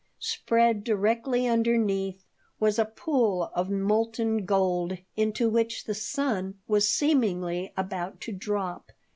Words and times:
Spread 0.17 0.83
directly 0.83 1.47
underneath 1.47 2.25
was 2.59 2.79
a 2.79 2.85
pool 2.85 3.51
of 3.53 3.69
molten 3.69 4.45
gold 4.45 4.97
into 5.15 5.47
which 5.47 5.83
the 5.83 5.93
sun 5.93 6.55
was 6.67 6.89
seemingly 6.89 7.71
about 7.77 8.19
to 8.21 8.31
drop. 8.31 8.91